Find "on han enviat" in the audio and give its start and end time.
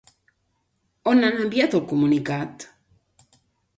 1.11-1.77